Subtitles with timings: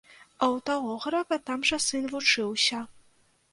[0.41, 2.83] А ў таго грэка там жа сын вучыўся.